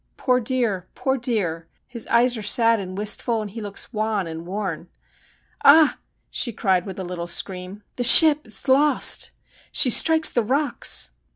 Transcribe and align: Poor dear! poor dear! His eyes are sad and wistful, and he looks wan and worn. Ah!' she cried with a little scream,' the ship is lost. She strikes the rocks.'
Poor 0.17 0.39
dear! 0.39 0.87
poor 0.95 1.15
dear! 1.15 1.67
His 1.85 2.07
eyes 2.07 2.35
are 2.35 2.41
sad 2.41 2.79
and 2.79 2.97
wistful, 2.97 3.39
and 3.39 3.51
he 3.51 3.61
looks 3.61 3.93
wan 3.93 4.25
and 4.25 4.47
worn. 4.47 4.89
Ah!' 5.63 5.97
she 6.31 6.51
cried 6.51 6.87
with 6.87 6.97
a 6.97 7.03
little 7.03 7.27
scream,' 7.27 7.83
the 7.97 8.03
ship 8.03 8.47
is 8.47 8.67
lost. 8.67 9.29
She 9.71 9.91
strikes 9.91 10.31
the 10.31 10.41
rocks.' 10.41 11.11